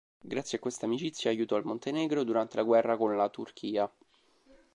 Grazie 0.23 0.57
a 0.57 0.61
questa 0.61 0.87
amicizia, 0.87 1.29
aiutò 1.29 1.55
il 1.57 1.63
Montenegro 1.65 2.23
durante 2.23 2.55
la 2.57 2.63
guerra 2.63 2.97
con 2.97 3.15
la 3.15 3.29
Turchia. 3.29 3.87